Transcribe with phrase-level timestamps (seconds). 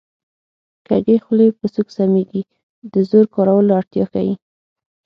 [0.87, 2.41] کږې خولې په سوک سمېږي
[2.93, 4.33] د زور کارولو اړتیا ښيي